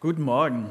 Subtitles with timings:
[0.00, 0.70] Guten Morgen.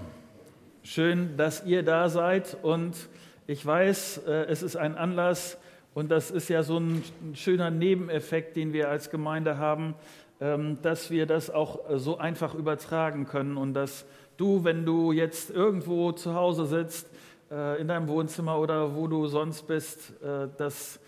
[0.84, 3.10] Schön, dass ihr da seid und
[3.46, 5.57] ich weiß, äh, es ist ein Anlass
[5.94, 7.04] und das ist ja so ein
[7.34, 9.95] schöner Nebeneffekt, den wir als Gemeinde haben,
[10.40, 14.05] ähm, dass wir das auch so einfach übertragen können und dass
[14.38, 17.09] du, wenn du jetzt irgendwo zu Hause sitzt,
[17.52, 21.02] äh, in deinem Wohnzimmer oder wo du sonst bist, äh, dass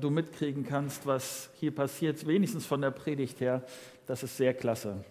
[0.00, 3.62] du mitkriegen kannst, was hier passiert, wenigstens von der Predigt her.
[4.06, 5.04] Das ist sehr klasse.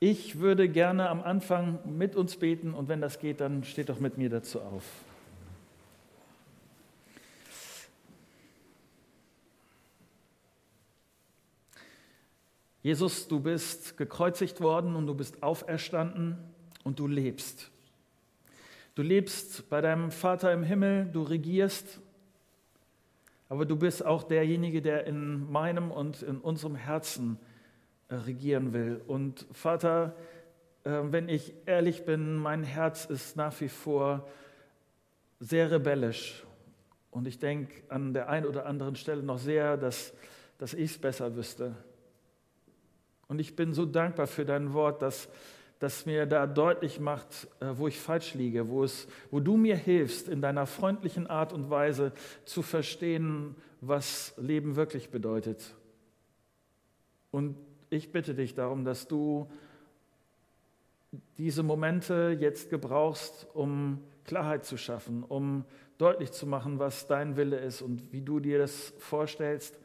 [0.00, 4.00] Ich würde gerne am Anfang mit uns beten und wenn das geht, dann steht doch
[4.00, 4.84] mit mir dazu auf.
[12.84, 16.36] Jesus, du bist gekreuzigt worden und du bist auferstanden
[16.82, 17.70] und du lebst.
[18.94, 21.98] Du lebst bei deinem Vater im Himmel, du regierst,
[23.48, 27.38] aber du bist auch derjenige, der in meinem und in unserem Herzen
[28.10, 29.00] regieren will.
[29.06, 30.14] Und Vater,
[30.84, 34.28] äh, wenn ich ehrlich bin, mein Herz ist nach wie vor
[35.40, 36.44] sehr rebellisch.
[37.10, 40.12] Und ich denke an der einen oder anderen Stelle noch sehr, dass,
[40.58, 41.76] dass ich es besser wüsste.
[43.28, 45.28] Und ich bin so dankbar für dein Wort, dass,
[45.78, 49.76] dass mir da deutlich macht, äh, wo ich falsch liege, wo, es, wo du mir
[49.76, 52.12] hilfst, in deiner freundlichen Art und Weise
[52.44, 55.74] zu verstehen, was Leben wirklich bedeutet.
[57.30, 57.56] Und
[57.94, 59.48] ich bitte dich darum, dass du
[61.38, 65.64] diese Momente jetzt gebrauchst, um Klarheit zu schaffen, um
[65.98, 69.78] deutlich zu machen, was dein Wille ist und wie du dir das vorstellst.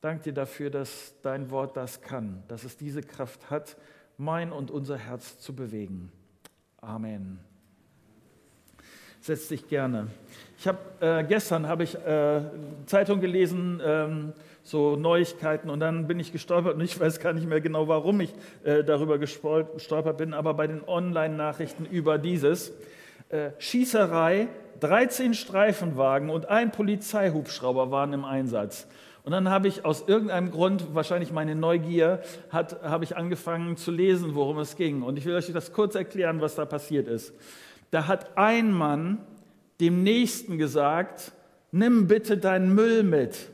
[0.00, 3.76] Dank dir dafür, dass dein Wort das kann, dass es diese Kraft hat,
[4.18, 6.10] mein und unser Herz zu bewegen.
[6.78, 7.38] Amen.
[9.22, 10.08] Setz dich gerne.
[10.58, 12.40] Ich habe äh, gestern habe ich äh,
[12.86, 13.80] Zeitung gelesen.
[13.84, 14.32] Ähm,
[14.64, 18.20] so Neuigkeiten und dann bin ich gestolpert und ich weiß gar nicht mehr genau, warum
[18.20, 18.32] ich
[18.62, 22.72] äh, darüber gestolpert bin, aber bei den Online-Nachrichten über dieses
[23.30, 24.46] äh, Schießerei,
[24.78, 28.86] 13 Streifenwagen und ein Polizeihubschrauber waren im Einsatz.
[29.24, 33.90] Und dann habe ich aus irgendeinem Grund, wahrscheinlich meine Neugier, hat, habe ich angefangen zu
[33.92, 35.02] lesen, worum es ging.
[35.02, 37.32] Und ich will euch das kurz erklären, was da passiert ist.
[37.92, 39.18] Da hat ein Mann
[39.78, 41.32] dem Nächsten gesagt,
[41.72, 43.50] nimm bitte deinen Müll mit.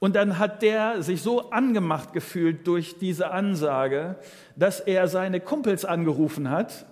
[0.00, 4.16] Und dann hat der sich so angemacht gefühlt durch diese Ansage,
[4.56, 6.86] dass er seine Kumpels angerufen hat.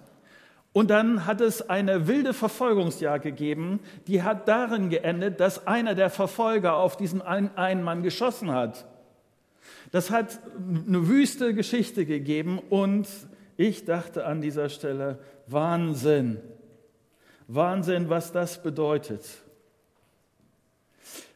[0.72, 6.10] Und dann hat es eine wilde Verfolgungsjagd gegeben, die hat darin geendet, dass einer der
[6.10, 8.84] Verfolger auf diesen einen Mann geschossen hat.
[9.90, 10.38] Das hat
[10.86, 13.08] eine wüste Geschichte gegeben und
[13.56, 16.40] ich dachte an dieser Stelle, Wahnsinn.
[17.48, 19.24] Wahnsinn, was das bedeutet.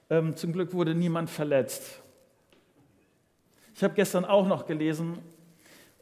[0.08, 2.00] Ähm, zum Glück wurde niemand verletzt.
[3.74, 5.18] Ich habe gestern auch noch gelesen,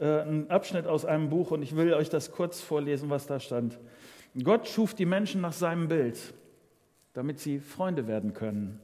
[0.00, 3.38] äh, einen Abschnitt aus einem Buch und ich will euch das kurz vorlesen, was da
[3.38, 3.78] stand.
[4.42, 6.18] Gott schuf die Menschen nach seinem Bild,
[7.12, 8.80] damit sie Freunde werden können,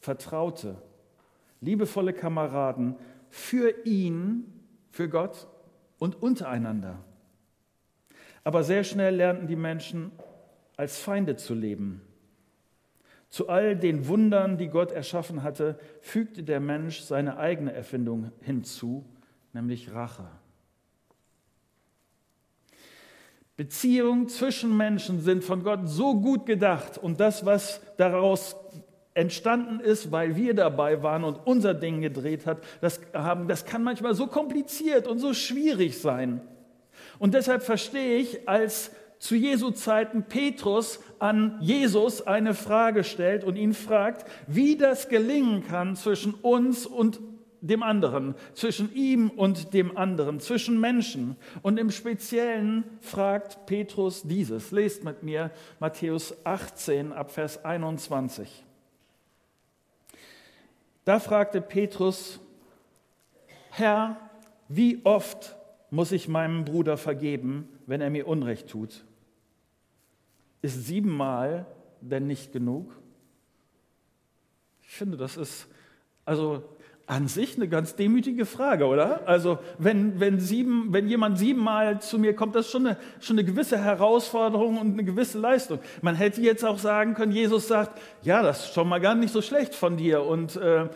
[0.00, 0.76] Vertraute,
[1.60, 2.96] liebevolle Kameraden
[3.30, 4.44] für ihn,
[4.90, 5.46] für Gott
[5.98, 6.98] und untereinander.
[8.44, 10.12] Aber sehr schnell lernten die Menschen
[10.76, 12.02] als Feinde zu leben.
[13.28, 19.04] Zu all den Wundern, die Gott erschaffen hatte, fügte der Mensch seine eigene Erfindung hinzu,
[19.52, 20.28] nämlich Rache.
[23.56, 28.54] Beziehungen zwischen Menschen sind von Gott so gut gedacht und das, was daraus
[29.18, 33.82] entstanden ist, weil wir dabei waren und unser Ding gedreht hat, das, haben, das kann
[33.82, 36.40] manchmal so kompliziert und so schwierig sein.
[37.18, 43.56] Und deshalb verstehe ich als zu Jesu Zeiten Petrus an Jesus eine Frage stellt und
[43.56, 47.18] ihn fragt, wie das gelingen kann zwischen uns und
[47.60, 51.34] dem anderen, zwischen ihm und dem anderen, zwischen Menschen.
[51.62, 54.70] Und im Speziellen fragt Petrus dieses.
[54.70, 55.50] Lest mit mir
[55.80, 58.64] Matthäus 18 ab Vers 21.
[61.08, 62.38] Da fragte Petrus,
[63.70, 64.18] Herr,
[64.68, 65.56] wie oft
[65.88, 69.06] muss ich meinem Bruder vergeben, wenn er mir Unrecht tut?
[70.60, 71.64] Ist siebenmal
[72.02, 72.94] denn nicht genug?
[74.82, 75.66] Ich finde, das ist
[76.26, 76.76] also
[77.08, 79.26] an sich eine ganz demütige Frage, oder?
[79.26, 83.38] Also wenn, wenn, sieben, wenn jemand siebenmal zu mir kommt, das ist schon eine, schon
[83.38, 85.78] eine gewisse Herausforderung und eine gewisse Leistung.
[86.02, 89.32] Man hätte jetzt auch sagen können, Jesus sagt, ja, das ist schon mal gar nicht
[89.32, 90.22] so schlecht von dir.
[90.22, 90.90] Und, äh,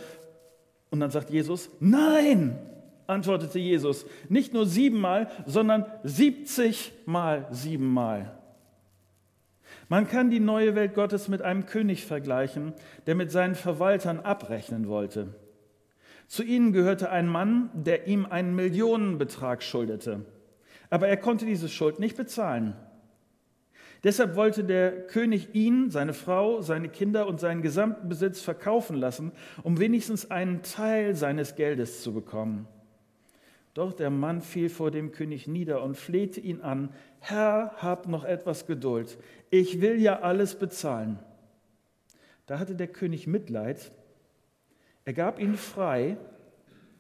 [0.91, 2.59] und dann sagt Jesus, nein,
[3.07, 8.39] antwortete Jesus, nicht nur siebenmal, sondern siebzigmal siebenmal.
[9.89, 12.75] Man kann die neue Welt Gottes mit einem König vergleichen,
[13.07, 15.29] der mit seinen Verwaltern abrechnen wollte.
[16.33, 20.25] Zu ihnen gehörte ein Mann, der ihm einen Millionenbetrag schuldete.
[20.89, 22.75] Aber er konnte diese Schuld nicht bezahlen.
[24.03, 29.33] Deshalb wollte der König ihn, seine Frau, seine Kinder und seinen gesamten Besitz verkaufen lassen,
[29.63, 32.67] um wenigstens einen Teil seines Geldes zu bekommen.
[33.75, 38.25] Doch der Mann fiel vor dem König nieder und flehte ihn an, Herr, hab noch
[38.25, 39.19] etwas Geduld,
[39.51, 41.19] ich will ja alles bezahlen.
[42.47, 43.93] Da hatte der König Mitleid,
[45.05, 46.17] er gab ihn frei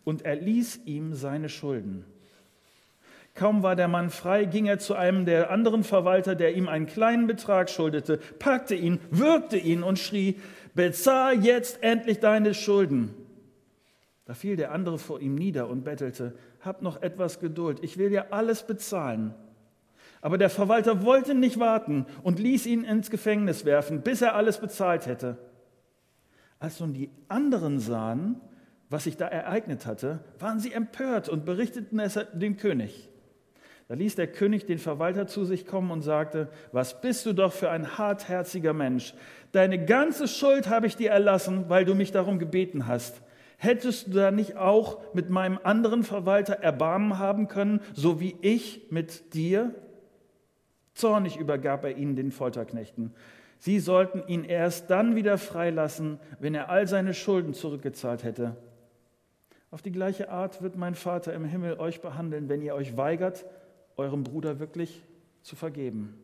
[0.05, 2.05] und erließ ihm seine Schulden.
[3.35, 6.87] Kaum war der Mann frei, ging er zu einem der anderen Verwalter, der ihm einen
[6.87, 10.39] kleinen Betrag schuldete, packte ihn, würgte ihn und schrie,
[10.75, 13.15] bezahl jetzt endlich deine Schulden.
[14.27, 18.13] Da fiel der andere vor ihm nieder und bettelte, hab noch etwas Geduld, ich will
[18.13, 19.35] ja alles bezahlen.
[20.21, 24.59] Aber der Verwalter wollte nicht warten und ließ ihn ins Gefängnis werfen, bis er alles
[24.59, 25.39] bezahlt hätte.
[26.63, 28.41] Als nun die anderen sahen,
[28.89, 33.09] was sich da ereignet hatte, waren sie empört und berichteten es dem König.
[33.89, 37.53] Da ließ der König den Verwalter zu sich kommen und sagte, was bist du doch
[37.53, 39.13] für ein hartherziger Mensch.
[39.51, 43.23] Deine ganze Schuld habe ich dir erlassen, weil du mich darum gebeten hast.
[43.57, 48.87] Hättest du da nicht auch mit meinem anderen Verwalter Erbarmen haben können, so wie ich
[48.91, 49.75] mit dir?
[50.95, 53.13] Zornig übergab er ihnen den Folterknechten.
[53.63, 58.57] Sie sollten ihn erst dann wieder freilassen, wenn er all seine Schulden zurückgezahlt hätte.
[59.71, 63.45] Auf die gleiche Art wird mein Vater im Himmel euch behandeln, wenn ihr euch weigert,
[63.97, 65.05] eurem Bruder wirklich
[65.43, 66.21] zu vergeben.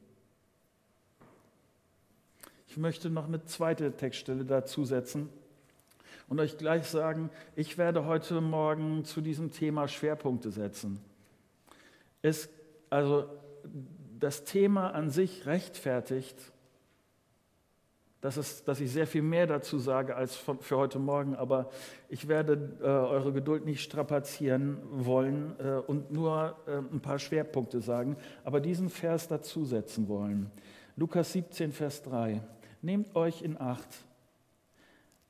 [2.66, 5.28] Ich möchte noch eine zweite Textstelle dazusetzen
[6.26, 10.98] und euch gleich sagen, ich werde heute Morgen zu diesem Thema Schwerpunkte setzen.
[12.20, 12.48] Es,
[12.90, 13.30] also
[14.18, 16.34] das Thema an sich rechtfertigt,
[18.20, 21.70] dass, es, dass ich sehr viel mehr dazu sage als für heute Morgen, aber
[22.08, 27.80] ich werde äh, eure Geduld nicht strapazieren wollen äh, und nur äh, ein paar Schwerpunkte
[27.80, 30.50] sagen, aber diesen Vers dazusetzen wollen.
[30.96, 32.42] Lukas 17, Vers 3.
[32.82, 33.88] Nehmt euch in Acht.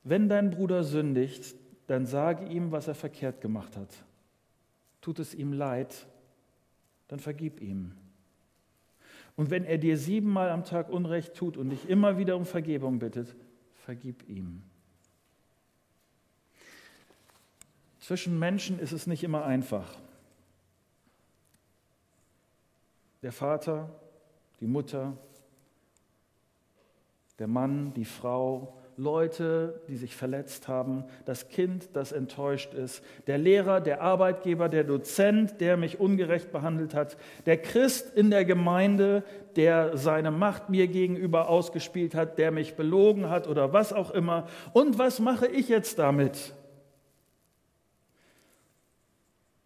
[0.03, 1.55] Wenn dein Bruder sündigt,
[1.85, 3.89] dann sage ihm, was er verkehrt gemacht hat.
[5.01, 6.07] Tut es ihm leid,
[7.07, 7.93] dann vergib ihm.
[9.39, 12.99] Und wenn er dir siebenmal am Tag Unrecht tut und dich immer wieder um Vergebung
[12.99, 13.37] bittet,
[13.85, 14.63] vergib ihm.
[18.01, 19.95] Zwischen Menschen ist es nicht immer einfach.
[23.21, 23.89] Der Vater,
[24.59, 25.15] die Mutter,
[27.39, 33.37] der Mann, die Frau, Leute, die sich verletzt haben, das Kind, das enttäuscht ist, der
[33.37, 37.15] Lehrer, der Arbeitgeber, der Dozent, der mich ungerecht behandelt hat,
[37.45, 39.23] der Christ in der Gemeinde,
[39.55, 44.47] der seine Macht mir gegenüber ausgespielt hat, der mich belogen hat oder was auch immer.
[44.73, 46.53] Und was mache ich jetzt damit?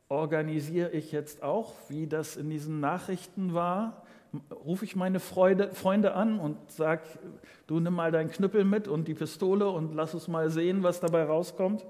[0.10, 4.03] Organisiere ich jetzt auch, wie das in diesen Nachrichten war,
[4.66, 7.04] rufe ich meine Freude, Freunde an und sage,
[7.68, 11.00] du nimm mal deinen Knüppel mit und die Pistole und lass uns mal sehen, was
[11.00, 11.86] dabei rauskommt.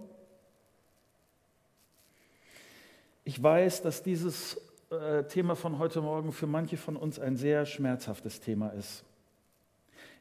[3.23, 4.59] Ich weiß, dass dieses
[4.89, 9.05] äh, Thema von heute Morgen für manche von uns ein sehr schmerzhaftes Thema ist.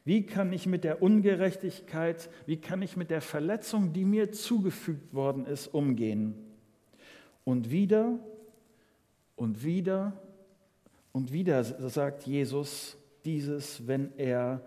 [0.05, 5.13] Wie kann ich mit der Ungerechtigkeit, wie kann ich mit der Verletzung, die mir zugefügt
[5.13, 6.35] worden ist, umgehen?
[7.45, 8.19] Und wieder
[9.35, 10.13] und wieder
[11.13, 14.61] und wieder sagt Jesus dieses, wenn er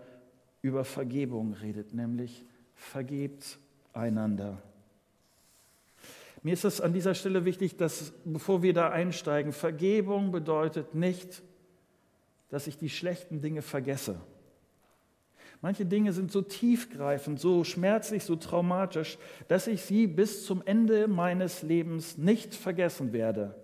[0.61, 3.59] über Vergebung redet, nämlich vergebt
[3.93, 4.61] einander.
[6.41, 11.43] Mir ist es an dieser Stelle wichtig, dass, bevor wir da einsteigen, Vergebung bedeutet nicht,
[12.49, 14.19] dass ich die schlechten Dinge vergesse.
[15.61, 21.07] Manche Dinge sind so tiefgreifend, so schmerzlich, so traumatisch, dass ich sie bis zum Ende
[21.07, 23.55] meines Lebens nicht vergessen werde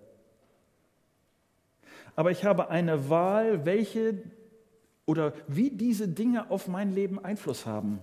[2.16, 4.22] aber ich habe eine Wahl, welche
[5.06, 7.98] oder wie diese Dinge auf mein Leben Einfluss haben.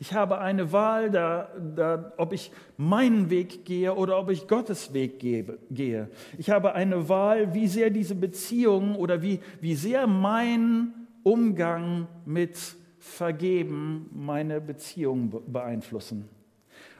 [0.00, 4.92] Ich habe eine Wahl, da, da, ob ich meinen Weg gehe oder ob ich Gottes
[4.92, 6.08] Weg gebe, gehe.
[6.36, 12.56] Ich habe eine Wahl, wie sehr diese Beziehung oder wie, wie sehr mein Umgang mit
[13.00, 16.28] Vergeben meine Beziehung beeinflussen.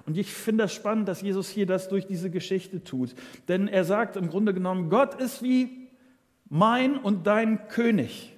[0.07, 3.15] Und ich finde das spannend, dass Jesus hier das durch diese Geschichte tut.
[3.47, 5.78] Denn er sagt im Grunde genommen, Gott ist wie
[6.49, 8.35] mein und dein König.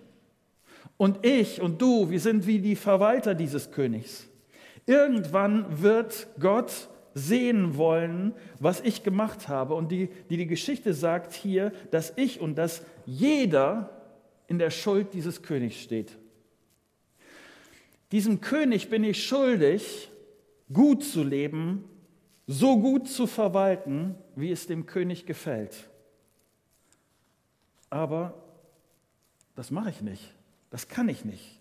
[0.96, 4.26] Und ich und du, wir sind wie die Verwalter dieses Königs.
[4.86, 9.74] Irgendwann wird Gott sehen wollen, was ich gemacht habe.
[9.74, 13.90] Und die, die, die Geschichte sagt hier, dass ich und dass jeder
[14.46, 16.16] in der Schuld dieses Königs steht.
[18.12, 20.10] Diesem König bin ich schuldig,
[20.72, 21.84] gut zu leben,
[22.46, 25.89] so gut zu verwalten, wie es dem König gefällt.
[27.90, 28.34] Aber
[29.56, 30.32] das mache ich nicht.
[30.70, 31.58] Das kann ich nicht.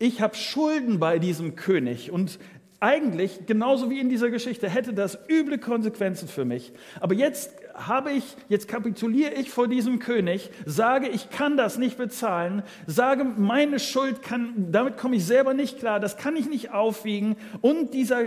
[0.00, 2.38] Ich habe Schulden bei diesem König und
[2.80, 6.72] eigentlich, genauso wie in dieser Geschichte, hätte das üble Konsequenzen für mich.
[7.00, 11.98] Aber jetzt habe ich, jetzt kapituliere ich vor diesem König, sage, ich kann das nicht
[11.98, 16.70] bezahlen, sage, meine Schuld kann, damit komme ich selber nicht klar, das kann ich nicht
[16.72, 17.36] aufwiegen.
[17.62, 18.26] Und dieser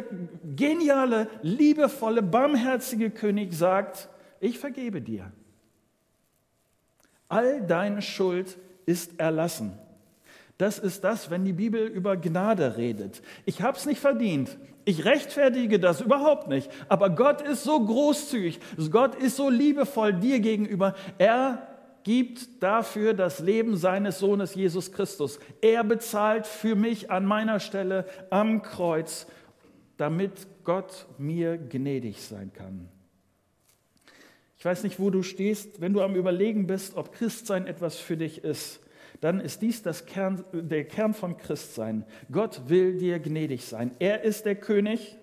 [0.55, 4.09] geniale, liebevolle, barmherzige König sagt,
[4.41, 5.31] ich vergebe dir.
[7.31, 9.71] All deine Schuld ist erlassen.
[10.57, 13.21] Das ist das, wenn die Bibel über Gnade redet.
[13.45, 14.57] Ich habe es nicht verdient.
[14.83, 16.69] Ich rechtfertige das überhaupt nicht.
[16.89, 18.59] Aber Gott ist so großzügig.
[18.91, 20.93] Gott ist so liebevoll dir gegenüber.
[21.19, 21.65] Er
[22.03, 25.39] gibt dafür das Leben seines Sohnes Jesus Christus.
[25.61, 29.25] Er bezahlt für mich an meiner Stelle am Kreuz,
[29.95, 32.89] damit Gott mir gnädig sein kann.
[34.61, 38.15] Ich weiß nicht, wo du stehst, wenn du am Überlegen bist, ob Christsein etwas für
[38.15, 38.79] dich ist
[39.19, 42.05] dann ist dies das Kern, der Kern von Christsein.
[42.31, 43.91] Gott will dir gnädig sein.
[43.99, 45.15] Er ist der König.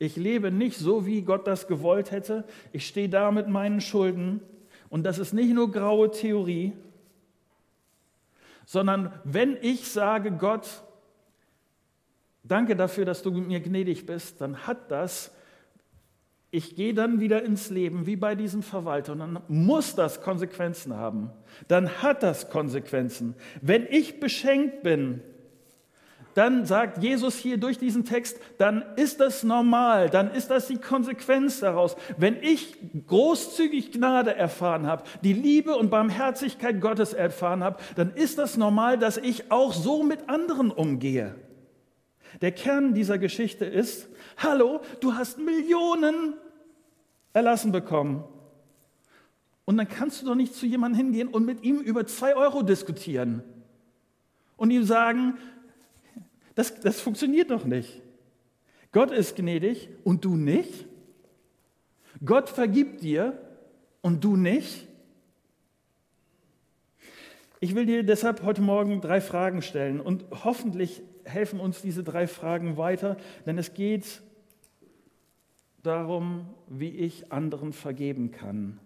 [0.00, 2.44] Ich lebe nicht so, wie Gott das gewollt hätte.
[2.72, 4.40] Ich stehe da mit meinen Schulden.
[4.88, 6.72] Und das ist nicht nur graue Theorie,
[8.66, 10.82] sondern wenn ich sage, Gott,
[12.42, 15.30] danke dafür, dass du mir gnädig bist, dann hat das
[16.54, 20.94] ich gehe dann wieder ins Leben wie bei diesem Verwalter und dann muss das Konsequenzen
[20.94, 21.30] haben.
[21.66, 23.34] Dann hat das Konsequenzen.
[23.62, 25.22] Wenn ich beschenkt bin,
[26.34, 30.76] dann sagt Jesus hier durch diesen Text, dann ist das normal, dann ist das die
[30.76, 31.96] Konsequenz daraus.
[32.18, 38.36] Wenn ich großzügig Gnade erfahren habe, die Liebe und Barmherzigkeit Gottes erfahren habe, dann ist
[38.36, 41.34] das normal, dass ich auch so mit anderen umgehe.
[42.42, 46.34] Der Kern dieser Geschichte ist, hallo, du hast Millionen
[47.32, 48.24] erlassen bekommen.
[49.64, 52.62] Und dann kannst du doch nicht zu jemandem hingehen und mit ihm über zwei Euro
[52.62, 53.42] diskutieren
[54.56, 55.38] und ihm sagen,
[56.54, 58.00] das, das funktioniert doch nicht.
[58.90, 60.86] Gott ist gnädig und du nicht.
[62.24, 63.40] Gott vergibt dir
[64.02, 64.86] und du nicht.
[67.60, 72.26] Ich will dir deshalb heute Morgen drei Fragen stellen und hoffentlich helfen uns diese drei
[72.26, 74.20] Fragen weiter, denn es geht
[75.82, 78.78] darum, wie ich anderen vergeben kann.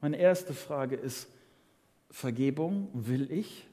[0.00, 1.28] Meine erste Frage ist,
[2.10, 3.66] Vergebung will ich?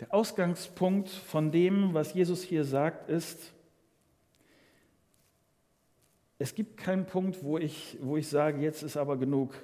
[0.00, 3.52] Der Ausgangspunkt von dem, was Jesus hier sagt, ist,
[6.38, 9.54] es gibt keinen Punkt, wo ich, wo ich sage, jetzt ist aber genug.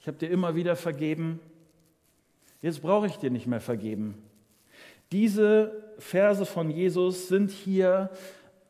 [0.00, 1.40] Ich habe dir immer wieder vergeben,
[2.62, 4.14] jetzt brauche ich dir nicht mehr vergeben.
[5.12, 8.10] Diese Verse von Jesus sind hier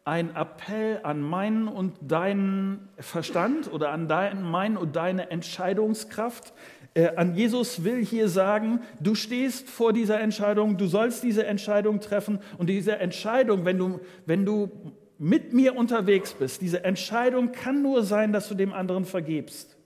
[0.05, 6.53] ein Appell an meinen und deinen Verstand oder an dein, meinen und deine Entscheidungskraft.
[6.95, 12.01] Äh, an Jesus will hier sagen, du stehst vor dieser Entscheidung, du sollst diese Entscheidung
[12.01, 14.71] treffen und diese Entscheidung, wenn du, wenn du
[15.19, 19.77] mit mir unterwegs bist, diese Entscheidung kann nur sein, dass du dem anderen vergibst.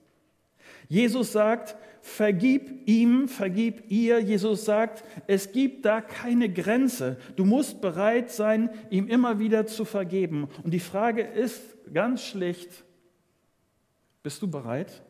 [0.88, 4.20] Jesus sagt, vergib ihm, vergib ihr.
[4.20, 7.16] Jesus sagt, es gibt da keine Grenze.
[7.34, 10.46] Du musst bereit sein, ihm immer wieder zu vergeben.
[10.62, 11.62] Und die Frage ist
[11.94, 12.84] ganz schlicht,
[14.23, 15.02] bist du bereit?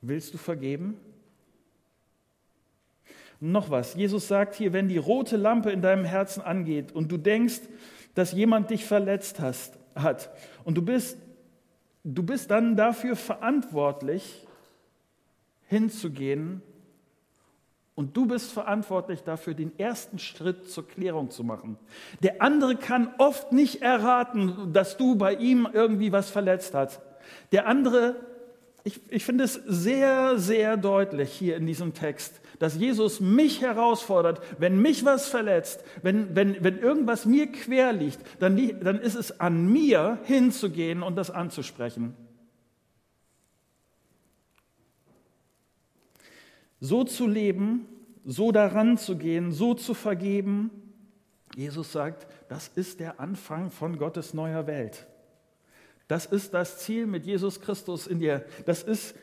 [0.00, 0.96] Willst du vergeben?
[3.40, 7.18] Noch was, Jesus sagt hier, wenn die rote Lampe in deinem Herzen angeht und du
[7.18, 7.60] denkst,
[8.14, 10.30] dass jemand dich verletzt hast, hat
[10.64, 11.18] und du bist,
[12.04, 14.47] du bist dann dafür verantwortlich,
[15.68, 16.62] hinzugehen
[17.98, 21.76] und du bist verantwortlich dafür, den ersten Schritt zur Klärung zu machen.
[22.22, 27.00] Der andere kann oft nicht erraten, dass du bei ihm irgendwie was verletzt hast.
[27.50, 28.14] Der andere,
[28.84, 34.40] ich, ich finde es sehr, sehr deutlich hier in diesem Text, dass Jesus mich herausfordert,
[34.58, 39.40] wenn mich was verletzt, wenn, wenn, wenn irgendwas mir quer liegt, dann, dann ist es
[39.40, 42.14] an mir hinzugehen und das anzusprechen.
[46.80, 47.86] So zu leben,
[48.24, 50.70] so daran zu gehen, so zu vergeben.
[51.56, 55.06] Jesus sagt, das ist der Anfang von Gottes neuer Welt.
[56.08, 58.44] Das ist das Ziel mit Jesus Christus in dir.
[58.66, 59.14] Das ist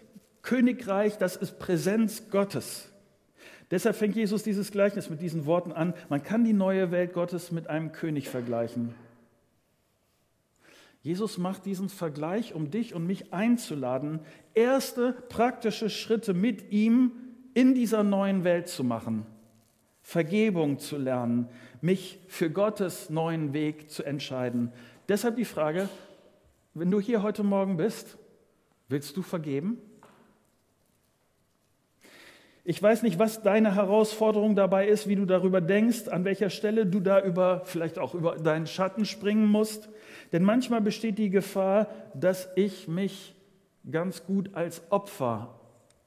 [0.41, 2.89] Königreich, das ist Präsenz Gottes.
[3.71, 5.95] Deshalb fängt Jesus dieses Gleichnis mit diesen Worten an.
[6.09, 8.93] Man kann die neue Welt Gottes mit einem König vergleichen.
[11.01, 14.19] Jesus macht diesen Vergleich, um dich und mich einzuladen,
[14.53, 17.11] erste praktische Schritte mit ihm
[17.55, 19.25] in dieser neuen Welt zu machen,
[20.03, 21.49] Vergebung zu lernen,
[21.81, 24.71] mich für Gottes neuen Weg zu entscheiden.
[25.09, 25.89] Deshalb die Frage,
[26.75, 28.17] wenn du hier heute Morgen bist,
[28.89, 29.77] willst du vergeben?
[32.65, 36.85] Ich weiß nicht, was deine Herausforderung dabei ist, wie du darüber denkst, an welcher Stelle
[36.85, 39.87] du da über, vielleicht auch über deinen Schatten springen musst.
[40.33, 43.35] Denn manchmal besteht die Gefahr, dass ich mich
[43.89, 45.59] ganz gut als Opfer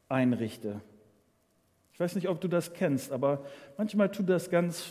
[0.08, 0.82] einrichte.
[1.98, 3.44] Ich weiß nicht, ob du das kennst, aber
[3.76, 4.86] manchmal tut das ganz,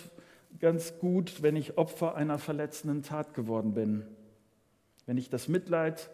[0.59, 4.03] ganz gut, wenn ich Opfer einer verletzenden Tat geworden bin.
[5.05, 6.09] Wenn ich das Mitleid,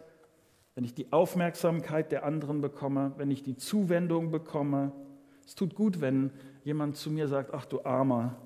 [0.76, 4.92] wenn ich die Aufmerksamkeit der anderen bekomme, wenn ich die Zuwendung bekomme,
[5.44, 6.30] es tut gut, wenn
[6.62, 8.36] jemand zu mir sagt, ach du Armer,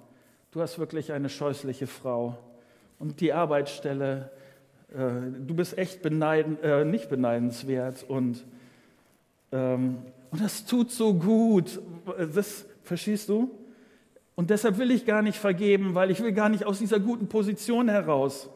[0.50, 2.38] du hast wirklich eine scheußliche Frau.
[2.98, 4.30] Und die Arbeitsstelle,
[4.88, 4.96] äh,
[5.38, 8.04] du bist echt beneiden, äh, nicht beneidenswert.
[8.04, 8.46] Und,
[9.52, 9.98] ähm,
[10.30, 11.80] und das tut so gut.
[12.34, 13.50] Das verstehst du?
[14.34, 17.28] Und deshalb will ich gar nicht vergeben, weil ich will gar nicht aus dieser guten
[17.28, 18.48] Position heraus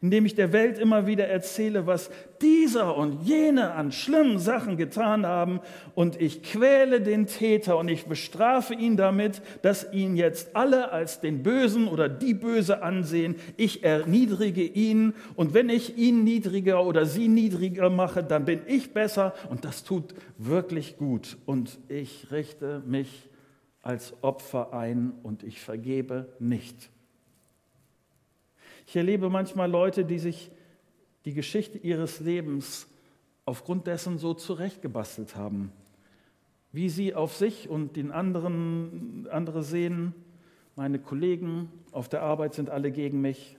[0.00, 2.10] indem ich der Welt immer wieder erzähle, was
[2.42, 5.60] dieser und jene an schlimmen Sachen getan haben
[5.94, 11.20] und ich quäle den Täter und ich bestrafe ihn damit, dass ihn jetzt alle als
[11.20, 13.36] den Bösen oder die Böse ansehen.
[13.56, 18.92] Ich erniedrige ihn und wenn ich ihn niedriger oder sie niedriger mache, dann bin ich
[18.92, 23.28] besser und das tut wirklich gut und ich richte mich
[23.82, 26.90] als Opfer ein und ich vergebe nicht.
[28.86, 30.50] Ich erlebe manchmal Leute, die sich
[31.24, 32.88] die Geschichte ihres Lebens
[33.44, 35.72] aufgrund dessen so zurechtgebastelt haben.
[36.70, 40.14] Wie sie auf sich und den anderen andere sehen,
[40.76, 43.58] meine Kollegen auf der Arbeit sind alle gegen mich,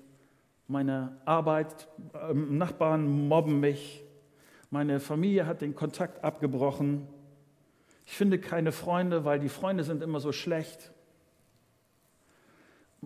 [0.67, 4.03] meine Arbeit, äh, Nachbarn mobben mich,
[4.69, 7.07] meine Familie hat den Kontakt abgebrochen,
[8.05, 10.93] ich finde keine Freunde, weil die Freunde sind immer so schlecht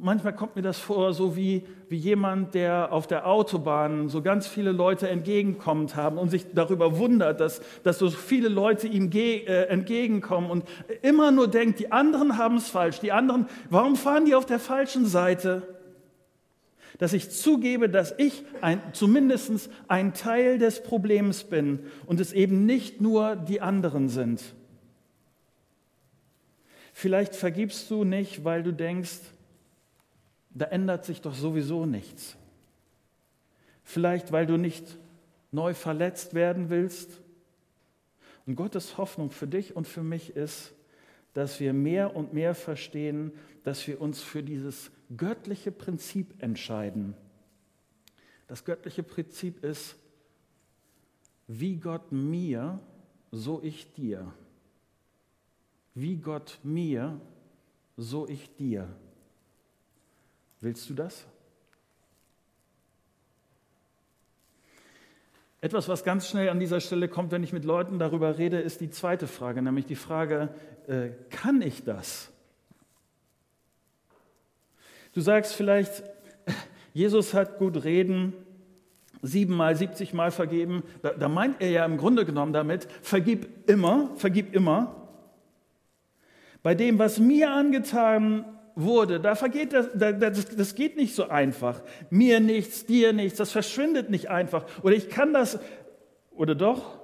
[0.02, 4.48] manchmal kommt mir das vor, so wie, wie jemand, der auf der Autobahn so ganz
[4.48, 9.46] viele Leute entgegenkommt haben und sich darüber wundert, dass, dass so viele Leute ihm ge,
[9.46, 10.66] äh, entgegenkommen und
[11.02, 14.60] immer nur denkt, die anderen haben es falsch, die anderen, warum fahren die auf der
[14.60, 15.80] falschen Seite?
[16.98, 22.66] Dass ich zugebe, dass ich ein, zumindest ein Teil des Problems bin und es eben
[22.66, 24.42] nicht nur die anderen sind.
[26.94, 29.20] Vielleicht vergibst du nicht, weil du denkst,
[30.54, 32.36] da ändert sich doch sowieso nichts.
[33.84, 34.98] Vielleicht, weil du nicht
[35.52, 37.22] neu verletzt werden willst.
[38.46, 40.74] Und Gottes Hoffnung für dich und für mich ist,
[41.34, 43.32] dass wir mehr und mehr verstehen,
[43.64, 47.16] dass wir uns für dieses göttliche Prinzip entscheiden.
[48.48, 49.96] Das göttliche Prinzip ist,
[51.48, 52.80] wie Gott mir,
[53.32, 54.34] so ich dir.
[55.94, 57.20] Wie Gott mir,
[57.98, 58.90] so ich dir.
[60.62, 61.26] Willst du das?
[65.60, 68.82] Etwas, was ganz schnell an dieser Stelle kommt, wenn ich mit Leuten darüber rede, ist
[68.82, 70.50] die zweite Frage, nämlich die Frage,
[70.88, 72.32] äh, kann ich das?
[75.14, 76.04] Du sagst vielleicht,
[76.94, 78.34] Jesus hat gut reden,
[79.22, 80.84] siebenmal, siebzigmal vergeben.
[81.02, 85.10] Da, da meint er ja im Grunde genommen damit, vergib immer, vergib immer.
[86.64, 88.46] Bei dem, was mir angetan
[88.84, 91.82] wurde, da vergeht das, das, das geht nicht so einfach.
[92.10, 94.66] Mir nichts, dir nichts, das verschwindet nicht einfach.
[94.84, 95.60] Oder ich kann das,
[96.32, 97.02] oder doch?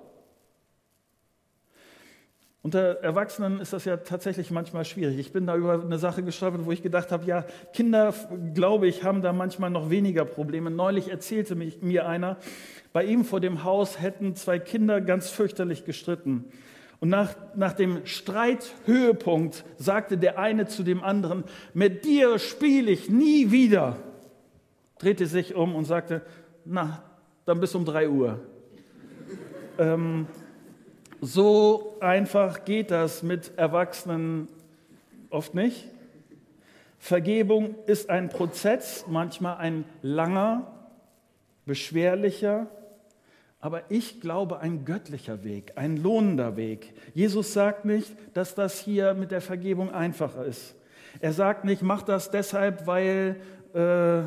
[2.68, 5.18] Unter Erwachsenen ist das ja tatsächlich manchmal schwierig.
[5.20, 8.14] Ich bin da über eine Sache gestolpert, wo ich gedacht habe, ja, Kinder,
[8.54, 10.70] glaube ich, haben da manchmal noch weniger Probleme.
[10.70, 12.36] Neulich erzählte mich, mir einer,
[12.92, 16.52] bei ihm vor dem Haus hätten zwei Kinder ganz fürchterlich gestritten.
[17.00, 23.10] Und nach, nach dem Streithöhepunkt sagte der eine zu dem anderen, mit dir spiele ich
[23.10, 23.98] nie wieder.
[24.98, 26.24] Drehte sich um und sagte,
[26.66, 27.04] na,
[27.46, 28.40] dann bis um drei Uhr.
[29.78, 30.28] ähm,
[31.22, 34.48] so einfach geht das mit Erwachsenen
[35.30, 35.88] oft nicht.
[37.00, 40.72] Vergebung ist ein Prozess, manchmal ein langer,
[41.66, 42.68] beschwerlicher,
[43.68, 46.94] aber ich glaube ein göttlicher Weg, ein lohnender Weg.
[47.14, 50.74] Jesus sagt nicht, dass das hier mit der Vergebung einfacher ist.
[51.20, 53.36] Er sagt nicht, mach das deshalb, weil,
[53.74, 54.22] äh,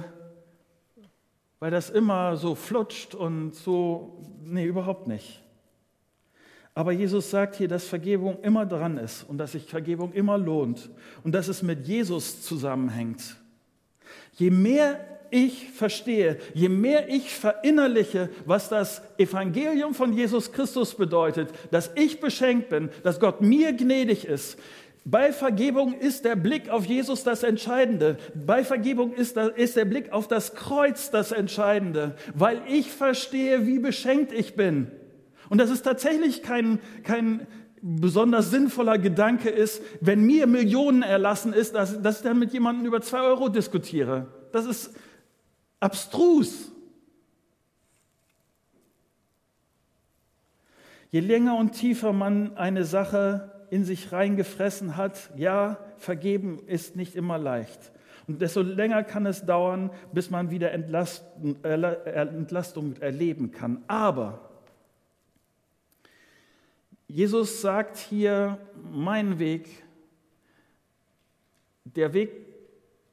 [1.58, 4.20] weil das immer so flutscht und so.
[4.44, 5.42] Nee, überhaupt nicht.
[6.74, 10.90] Aber Jesus sagt hier, dass Vergebung immer dran ist und dass sich Vergebung immer lohnt
[11.24, 13.36] und dass es mit Jesus zusammenhängt.
[14.34, 21.50] Je mehr ich verstehe, je mehr ich verinnerliche, was das Evangelium von Jesus Christus bedeutet,
[21.70, 24.58] dass ich beschenkt bin, dass Gott mir gnädig ist,
[25.04, 28.18] Bei Vergebung ist der Blick auf Jesus das Entscheidende.
[28.34, 34.32] Bei Vergebung ist, der Blick auf das Kreuz das Entscheidende, weil ich verstehe, wie beschenkt
[34.32, 34.88] ich bin.
[35.48, 37.46] Und das ist tatsächlich kein, kein
[37.80, 42.86] besonders sinnvoller Gedanke ist, wenn mir Millionen erlassen ist, dass, dass ich dann mit jemandem
[42.86, 44.26] über zwei Euro diskutiere.
[44.52, 44.94] Das ist
[45.80, 46.70] abstrus.
[51.10, 57.16] Je länger und tiefer man eine Sache in sich reingefressen hat, ja, vergeben ist nicht
[57.16, 57.92] immer leicht.
[58.28, 61.56] Und desto länger kann es dauern, bis man wieder Entlastung,
[63.00, 63.82] erleben kann.
[63.88, 64.50] Aber
[67.08, 68.58] Jesus sagt hier,
[68.92, 69.82] mein Weg,
[71.84, 72.49] der Weg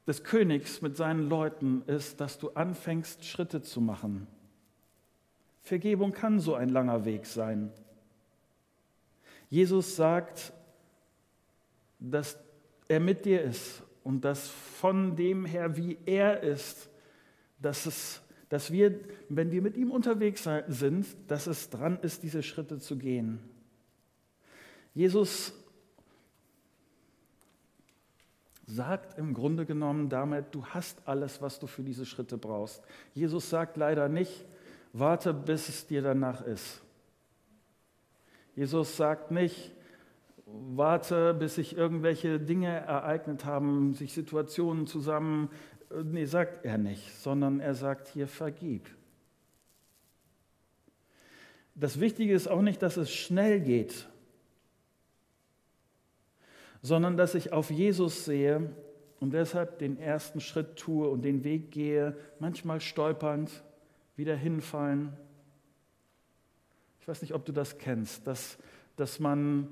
[0.08, 4.26] des Königs mit seinen Leuten ist, dass du anfängst, Schritte zu machen.
[5.60, 7.70] Vergebung kann so ein langer Weg sein.
[9.50, 10.54] Jesus sagt,
[11.98, 12.38] dass
[12.88, 16.88] er mit dir ist und dass von dem her, wie er ist,
[17.60, 22.42] dass, es, dass wir, wenn wir mit ihm unterwegs sind, dass es dran ist, diese
[22.42, 23.40] Schritte zu gehen.
[24.94, 25.52] Jesus
[28.68, 32.82] sagt im Grunde genommen damit, du hast alles, was du für diese Schritte brauchst.
[33.14, 34.44] Jesus sagt leider nicht,
[34.92, 36.82] warte, bis es dir danach ist.
[38.54, 39.72] Jesus sagt nicht,
[40.44, 45.48] warte, bis sich irgendwelche Dinge ereignet haben, sich Situationen zusammen.
[46.04, 48.86] Nee, sagt er nicht, sondern er sagt hier, vergib.
[51.74, 54.08] Das Wichtige ist auch nicht, dass es schnell geht,
[56.82, 58.70] sondern dass ich auf Jesus sehe
[59.20, 63.50] und deshalb den ersten Schritt tue und den Weg gehe, manchmal stolpernd,
[64.16, 65.12] wieder hinfallen,
[67.00, 68.58] ich weiß nicht, ob du das kennst, dass,
[68.96, 69.66] dass man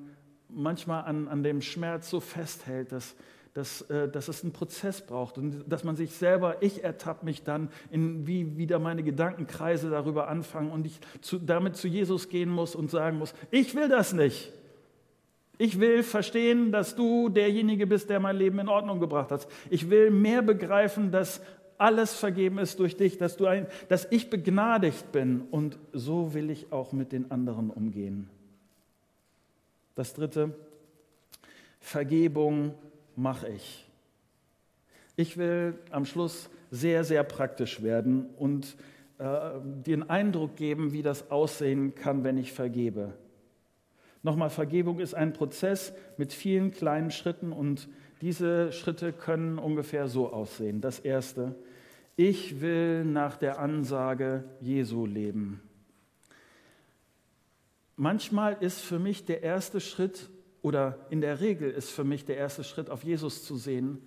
[0.49, 3.14] manchmal an, an dem Schmerz so festhält, dass,
[3.53, 7.42] dass, äh, dass es einen Prozess braucht und dass man sich selber, ich ertappe mich
[7.42, 12.49] dann, in wie wieder meine Gedankenkreise darüber anfangen und ich zu, damit zu Jesus gehen
[12.49, 14.53] muss und sagen muss, ich will das nicht.
[15.59, 19.49] Ich will verstehen, dass du derjenige bist, der mein Leben in Ordnung gebracht hat.
[19.71, 21.40] Ich will mehr begreifen, dass
[21.79, 26.51] alles vergeben ist durch dich, dass, du ein, dass ich begnadigt bin und so will
[26.51, 28.29] ich auch mit den anderen umgehen.
[29.95, 30.55] Das dritte,
[31.81, 32.75] Vergebung
[33.14, 33.87] mache ich.
[35.16, 38.77] Ich will am Schluss sehr, sehr praktisch werden und
[39.19, 43.14] äh, den Eindruck geben, wie das aussehen kann, wenn ich vergebe.
[44.27, 47.89] Nochmal, Vergebung ist ein Prozess mit vielen kleinen Schritten und
[48.21, 50.81] diese Schritte können ungefähr so aussehen.
[50.81, 51.55] Das erste,
[52.17, 55.62] ich will nach der Ansage Jesu leben.
[57.95, 60.29] Manchmal ist für mich der erste Schritt
[60.61, 64.03] oder in der Regel ist für mich der erste Schritt auf Jesus zu sehen.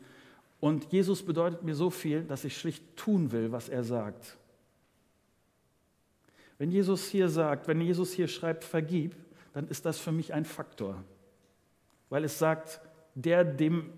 [0.60, 4.36] Und Jesus bedeutet mir so viel, dass ich schlicht tun will, was er sagt.
[6.58, 9.16] Wenn Jesus hier sagt, wenn Jesus hier schreibt, vergib,
[9.54, 11.04] dann ist das für mich ein Faktor.
[12.10, 12.82] Weil es sagt,
[13.16, 13.92] der, dem,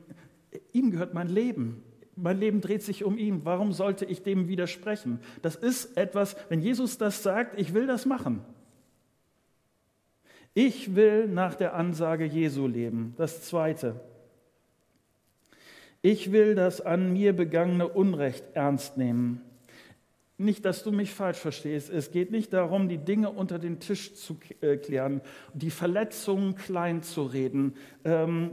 [0.72, 1.84] ihm gehört mein Leben
[2.16, 3.42] mein Leben dreht sich um ihn.
[3.46, 5.20] Warum sollte ich dem widersprechen?
[5.42, 8.42] Das ist etwas, wenn Jesus das sagt, ich will das machen.
[10.54, 13.14] Ich will nach der Ansage Jesu leben.
[13.18, 14.00] Das Zweite.
[16.02, 19.42] Ich will das an mir begangene Unrecht ernst nehmen.
[20.42, 21.90] Nicht, dass du mich falsch verstehst.
[21.90, 25.22] Es geht nicht darum, die Dinge unter den Tisch zu äh, klären,
[25.54, 28.50] die Verletzungen klein zu reden, ähm,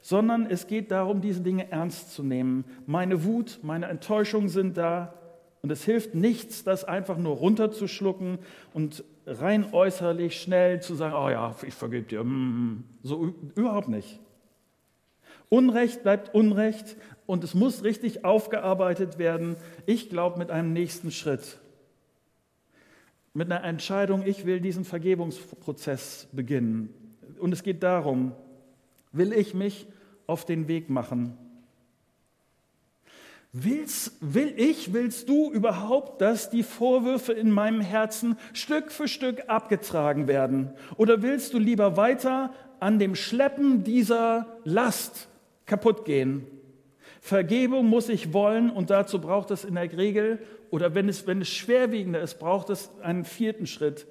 [0.00, 2.64] sondern es geht darum, diese Dinge ernst zu nehmen.
[2.86, 5.14] Meine Wut, meine Enttäuschung sind da
[5.62, 8.38] und es hilft nichts, das einfach nur runterzuschlucken
[8.72, 12.24] und rein äußerlich schnell zu sagen, oh ja, ich vergebe dir.
[12.24, 12.84] Mm, mm.
[13.02, 14.20] So überhaupt nicht.
[15.48, 16.96] Unrecht bleibt Unrecht
[17.30, 19.54] und es muss richtig aufgearbeitet werden.
[19.86, 21.58] Ich glaube mit einem nächsten Schritt.
[23.34, 26.92] Mit einer Entscheidung, ich will diesen Vergebungsprozess beginnen.
[27.38, 28.32] Und es geht darum,
[29.12, 29.86] will ich mich
[30.26, 31.38] auf den Weg machen.
[33.52, 39.44] Willst, will ich, willst du überhaupt, dass die Vorwürfe in meinem Herzen Stück für Stück
[39.46, 40.72] abgetragen werden?
[40.96, 45.28] Oder willst du lieber weiter an dem Schleppen dieser Last
[45.64, 46.44] kaputt gehen?
[47.20, 50.38] Vergebung muss ich wollen und dazu braucht es in der Regel,
[50.70, 54.06] oder wenn es, wenn es schwerwiegender ist, braucht es einen vierten Schritt.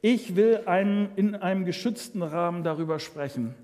[0.00, 3.54] Ich will einen, in einem geschützten Rahmen darüber sprechen.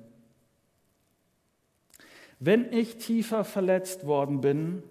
[2.40, 4.82] Wenn ich tiefer verletzt worden bin,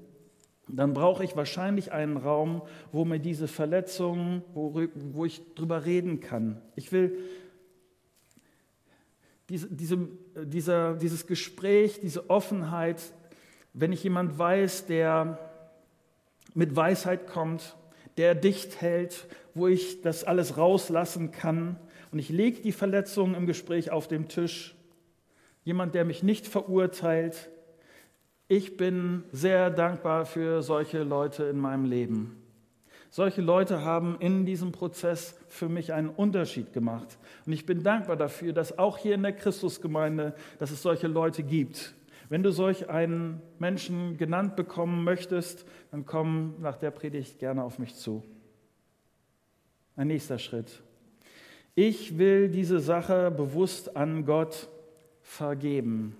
[0.67, 6.20] dann brauche ich wahrscheinlich einen Raum, wo mir diese Verletzungen, wo, wo ich drüber reden
[6.20, 6.62] kann.
[6.76, 7.17] Ich will,
[9.50, 13.02] diese, diese, dieser, dieses Gespräch, diese Offenheit,
[13.80, 15.38] wenn ich jemand weiß, der
[16.56, 17.76] mit Weisheit kommt,
[18.18, 21.78] der dicht hält, wo ich das alles rauslassen kann
[22.12, 24.76] und ich lege die Verletzungen im Gespräch auf den Tisch,
[25.63, 27.50] jemand, der mich nicht verurteilt.
[28.48, 32.42] Ich bin sehr dankbar für solche Leute in meinem Leben.
[33.12, 37.18] Solche Leute haben in diesem Prozess für mich einen Unterschied gemacht.
[37.46, 41.44] Und ich bin dankbar dafür, dass auch hier in der Christusgemeinde, dass es solche Leute
[41.44, 41.94] gibt.
[42.30, 47.80] Wenn du solch einen Menschen genannt bekommen möchtest, dann komm nach der Predigt gerne auf
[47.80, 48.24] mich zu.
[49.96, 50.84] Ein nächster Schritt.
[51.74, 54.68] Ich will diese Sache bewusst an Gott
[55.22, 56.18] vergeben.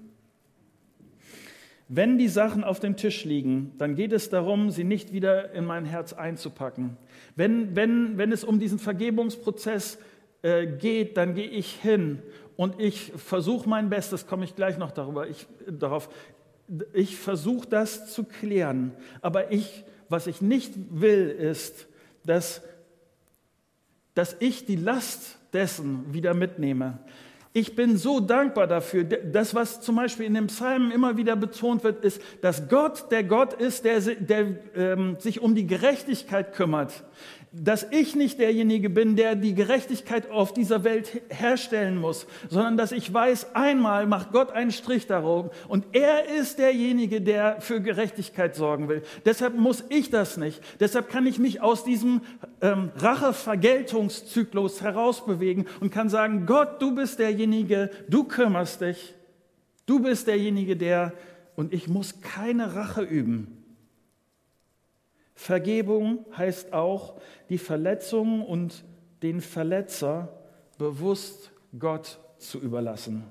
[1.90, 5.66] Wenn die Sachen auf dem Tisch liegen, dann geht es darum, sie nicht wieder in
[5.66, 6.98] mein Herz einzupacken.
[7.36, 9.98] Wenn, wenn, wenn es um diesen Vergebungsprozess
[10.42, 12.22] äh, geht, dann gehe ich hin
[12.58, 16.10] und ich versuche mein Bestes, komme ich gleich noch darüber, ich, darauf.
[16.92, 18.92] Ich versuche das zu klären.
[19.22, 21.88] Aber ich, was ich nicht will, ist,
[22.26, 22.62] dass,
[24.16, 26.98] dass ich die Last dessen wieder mitnehme.
[27.54, 29.04] Ich bin so dankbar dafür.
[29.04, 33.24] Das, was zum Beispiel in den Psalmen immer wieder betont wird, ist, dass Gott der
[33.24, 37.04] Gott ist, der, der ähm, sich um die Gerechtigkeit kümmert
[37.64, 42.92] dass ich nicht derjenige bin, der die Gerechtigkeit auf dieser Welt herstellen muss, sondern dass
[42.92, 48.56] ich weiß, einmal macht Gott einen Strich darum und er ist derjenige, der für Gerechtigkeit
[48.56, 49.02] sorgen will.
[49.26, 50.62] Deshalb muss ich das nicht.
[50.80, 52.22] Deshalb kann ich mich aus diesem
[52.62, 59.16] ähm, Rache-Vergeltungszyklus herausbewegen und kann sagen, Gott, du bist derjenige, du kümmerst dich,
[59.86, 61.14] du bist derjenige, der,
[61.56, 63.57] und ich muss keine Rache üben.
[65.38, 68.84] Vergebung heißt auch, die Verletzung und
[69.22, 70.30] den Verletzer
[70.80, 73.24] bewusst Gott zu überlassen.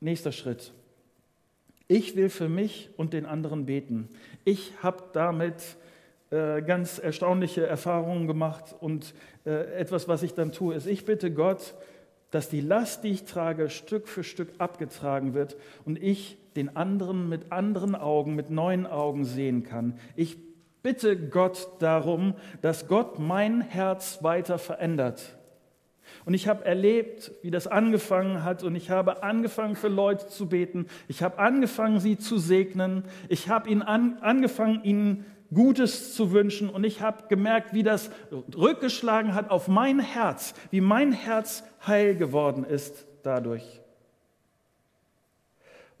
[0.00, 0.72] Nächster Schritt.
[1.88, 4.08] Ich will für mich und den anderen beten.
[4.44, 5.76] Ich habe damit
[6.30, 11.30] äh, ganz erstaunliche Erfahrungen gemacht und äh, etwas, was ich dann tue, ist, ich bitte
[11.30, 11.74] Gott,
[12.30, 17.28] dass die Last, die ich trage, Stück für Stück abgetragen wird und ich den anderen
[17.28, 19.98] mit anderen Augen, mit neuen Augen sehen kann.
[20.16, 20.36] Ich
[20.82, 25.38] bitte Gott darum, dass Gott mein Herz weiter verändert.
[26.24, 30.48] Und ich habe erlebt, wie das angefangen hat und ich habe angefangen für Leute zu
[30.48, 30.86] beten.
[31.08, 33.04] Ich habe angefangen, sie zu segnen.
[33.28, 38.10] Ich habe ihnen an, angefangen, ihnen Gutes zu wünschen und ich habe gemerkt, wie das
[38.56, 43.81] rückgeschlagen hat auf mein Herz, wie mein Herz heil geworden ist dadurch.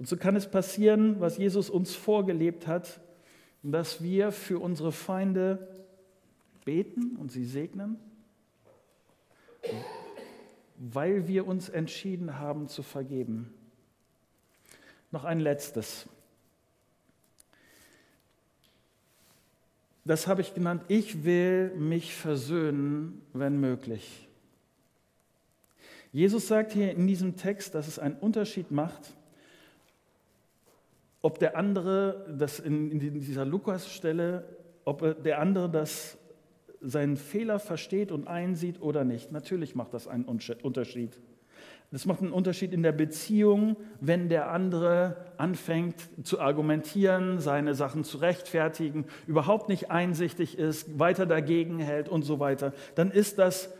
[0.02, 3.00] Und so kann es passieren, was Jesus uns vorgelebt hat,
[3.62, 5.84] dass wir für unsere Feinde
[6.64, 8.00] beten und sie segnen,
[10.76, 13.54] weil wir uns entschieden haben zu vergeben.
[15.12, 16.08] Noch ein letztes.
[20.04, 24.28] Das habe ich genannt, ich will mich versöhnen, wenn möglich.
[26.10, 29.14] Jesus sagt hier in diesem Text, dass es einen Unterschied macht,
[31.22, 34.44] ob der andere, das in, in dieser Lukas-Stelle,
[34.84, 36.18] ob der andere das
[36.80, 39.30] seinen Fehler versteht und einsieht oder nicht.
[39.30, 41.18] Natürlich macht das einen Unterschied.
[41.92, 48.02] Das macht einen Unterschied in der Beziehung, wenn der andere anfängt zu argumentieren, seine Sachen
[48.02, 52.72] zu rechtfertigen, überhaupt nicht einsichtig ist, weiter dagegen hält und so weiter.
[52.94, 53.72] Dann ist das,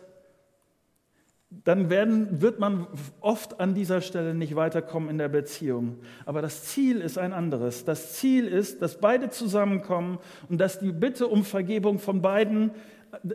[1.65, 2.87] dann werden, wird man
[3.21, 5.99] oft an dieser Stelle nicht weiterkommen in der Beziehung.
[6.27, 7.85] Aber das Ziel ist ein anderes.
[7.85, 12.73] Das Ziel ist, dass beide zusammenkommen und dass die Bitte um Vergebung von beiden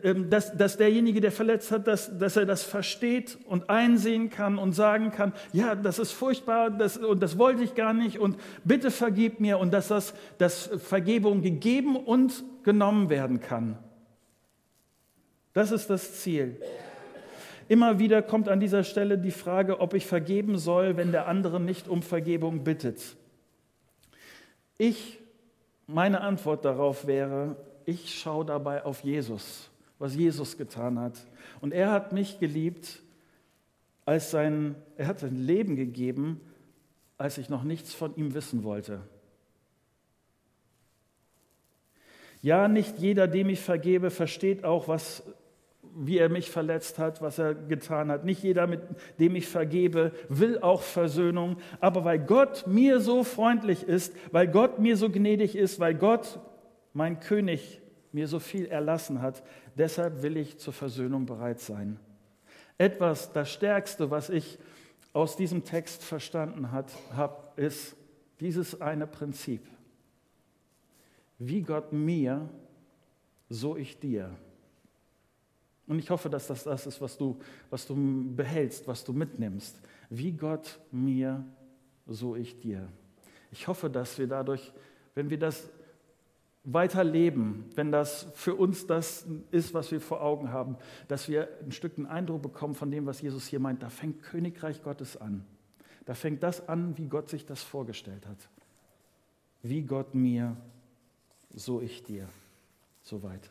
[0.02, 4.58] ähm, dass, dass derjenige, der verletzt hat, dass, dass er das versteht und einsehen kann
[4.58, 8.36] und sagen kann, ja, das ist furchtbar das, und das wollte ich gar nicht und
[8.64, 13.78] bitte vergib mir und dass das dass Vergebung gegeben und genommen werden kann.
[15.52, 16.60] Das ist das Ziel.
[17.68, 21.60] Immer wieder kommt an dieser Stelle die Frage, ob ich vergeben soll, wenn der andere
[21.60, 23.16] nicht um Vergebung bittet.
[24.78, 25.18] Ich,
[25.86, 31.18] meine Antwort darauf wäre, ich schaue dabei auf Jesus, was Jesus getan hat.
[31.60, 33.00] Und er hat mich geliebt,
[34.06, 36.40] als sein, er hat sein Leben gegeben,
[37.18, 39.00] als ich noch nichts von ihm wissen wollte.
[42.40, 45.22] Ja, nicht jeder, dem ich vergebe, versteht auch, was,
[45.96, 48.24] wie er mich verletzt hat, was er getan hat.
[48.24, 48.80] Nicht jeder, mit
[49.18, 51.56] dem ich vergebe, will auch Versöhnung.
[51.80, 56.40] Aber weil Gott mir so freundlich ist, weil Gott mir so gnädig ist, weil Gott
[56.92, 57.80] mein König
[58.12, 59.42] mir so viel erlassen hat,
[59.76, 61.98] deshalb will ich zur Versöhnung bereit sein.
[62.78, 64.58] Etwas, das Stärkste, was ich
[65.12, 67.96] aus diesem Text verstanden habe, ist
[68.40, 69.62] dieses eine Prinzip.
[71.38, 72.48] Wie Gott mir,
[73.48, 74.30] so ich dir.
[75.88, 77.38] Und ich hoffe, dass das das ist, was du,
[77.70, 77.94] was du
[78.36, 79.80] behältst, was du mitnimmst.
[80.10, 81.44] Wie Gott mir,
[82.06, 82.88] so ich dir.
[83.50, 84.72] Ich hoffe, dass wir dadurch,
[85.14, 85.70] wenn wir das
[86.64, 90.76] weiterleben, wenn das für uns das ist, was wir vor Augen haben,
[91.08, 93.82] dass wir ein Stück einen Eindruck bekommen von dem, was Jesus hier meint.
[93.82, 95.46] Da fängt Königreich Gottes an.
[96.04, 98.48] Da fängt das an, wie Gott sich das vorgestellt hat.
[99.62, 100.56] Wie Gott mir,
[101.50, 102.28] so ich dir.
[103.02, 103.50] Soweit.